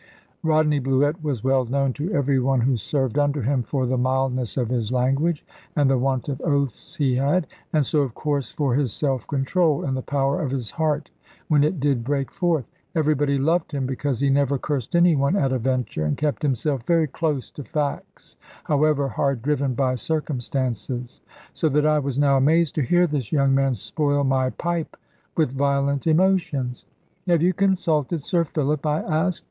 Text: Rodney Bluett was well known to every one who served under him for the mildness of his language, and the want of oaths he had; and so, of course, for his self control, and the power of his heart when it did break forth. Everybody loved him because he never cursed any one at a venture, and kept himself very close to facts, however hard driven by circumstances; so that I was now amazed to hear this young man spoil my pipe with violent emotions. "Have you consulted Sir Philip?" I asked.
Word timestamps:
Rodney 0.41 0.79
Bluett 0.79 1.21
was 1.23 1.43
well 1.43 1.63
known 1.65 1.93
to 1.93 2.11
every 2.11 2.39
one 2.39 2.61
who 2.61 2.75
served 2.75 3.19
under 3.19 3.43
him 3.43 3.61
for 3.61 3.85
the 3.85 3.99
mildness 3.99 4.57
of 4.57 4.69
his 4.69 4.91
language, 4.91 5.45
and 5.75 5.91
the 5.91 5.97
want 5.99 6.27
of 6.27 6.41
oaths 6.41 6.95
he 6.95 7.17
had; 7.17 7.45
and 7.71 7.85
so, 7.85 8.01
of 8.01 8.15
course, 8.15 8.51
for 8.51 8.73
his 8.73 8.91
self 8.91 9.27
control, 9.27 9.85
and 9.85 9.95
the 9.95 10.01
power 10.01 10.41
of 10.41 10.49
his 10.49 10.71
heart 10.71 11.11
when 11.49 11.63
it 11.63 11.79
did 11.79 12.03
break 12.03 12.31
forth. 12.31 12.65
Everybody 12.95 13.37
loved 13.37 13.73
him 13.73 13.85
because 13.85 14.19
he 14.21 14.31
never 14.31 14.57
cursed 14.57 14.95
any 14.95 15.15
one 15.15 15.35
at 15.35 15.53
a 15.53 15.59
venture, 15.59 16.03
and 16.03 16.17
kept 16.17 16.41
himself 16.41 16.81
very 16.87 17.05
close 17.05 17.51
to 17.51 17.63
facts, 17.63 18.35
however 18.63 19.07
hard 19.07 19.43
driven 19.43 19.75
by 19.75 19.93
circumstances; 19.93 21.21
so 21.53 21.69
that 21.69 21.85
I 21.85 21.99
was 21.99 22.17
now 22.17 22.37
amazed 22.37 22.73
to 22.73 22.81
hear 22.81 23.05
this 23.05 23.31
young 23.31 23.53
man 23.53 23.75
spoil 23.75 24.23
my 24.23 24.49
pipe 24.49 24.97
with 25.37 25.51
violent 25.55 26.07
emotions. 26.07 26.85
"Have 27.27 27.43
you 27.43 27.53
consulted 27.53 28.23
Sir 28.23 28.45
Philip?" 28.45 28.83
I 28.83 29.01
asked. 29.01 29.39